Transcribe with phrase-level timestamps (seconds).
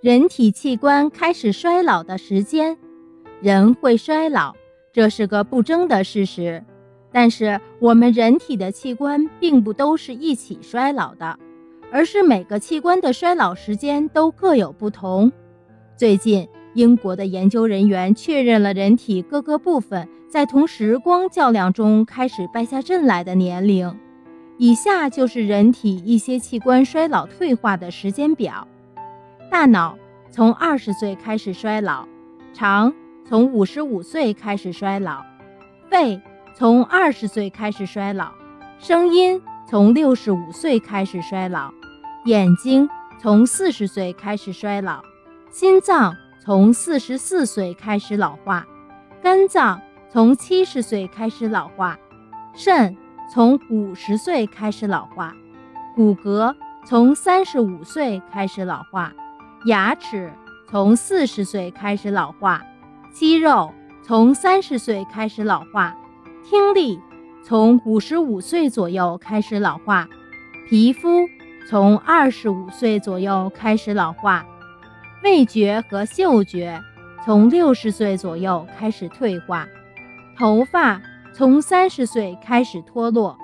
[0.00, 2.78] 人体器官开始衰老的时间。
[3.40, 4.54] 人会衰老，
[4.92, 6.62] 这是个不争的事实。
[7.10, 11.36] 但是我们人体的器官并不都是一起衰老的，
[11.90, 15.32] 而是每个器官的衰老时间都各有不同。
[15.96, 23.98] 最近，英国的研究人员确认了人体各个部分在同时光较量中开始败下阵来的年龄。
[24.58, 28.66] 以下就是人体一些器官衰老退化的时间表：
[29.50, 29.98] 大脑
[30.30, 32.06] 从二十岁开始衰老，
[32.52, 32.92] 肠
[33.24, 35.22] 从五十五岁开始衰老，
[35.90, 36.20] 肺。
[36.54, 38.32] 从二十岁开始衰老，
[38.80, 41.70] 声音从六十五岁开始衰老，
[42.24, 42.90] 眼睛
[43.20, 45.00] 从四十岁开始衰老，
[45.52, 48.66] 心脏从四十四岁开始老化，
[49.22, 51.96] 肝脏从七十岁开始老化，
[52.54, 52.96] 肾
[53.32, 55.32] 从五十岁开始老化，
[55.94, 56.52] 骨骼
[56.84, 59.12] 从三十五岁开始老化，
[59.64, 60.32] 牙齿
[60.70, 62.62] 从四十岁开始老化，
[63.12, 63.72] 肌肉
[64.04, 65.96] 从三十岁开始老化。
[66.44, 66.98] 听力
[67.44, 70.08] 从五十五岁左右开始老化，
[70.68, 71.28] 皮肤
[71.68, 74.46] 从二十五岁左右开始老化，
[75.24, 76.80] 味觉和嗅觉
[77.24, 79.66] 从六十岁左右开始退化，
[80.38, 81.02] 头发
[81.34, 83.36] 从三十岁开始脱落。